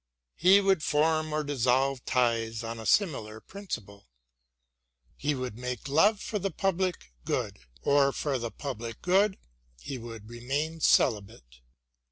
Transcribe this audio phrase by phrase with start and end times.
[0.35, 4.07] He would form or dissolve ties on a similar principle.
[5.15, 9.37] He would make love for the public good, or for the public good
[9.79, 11.59] he would remain celibate.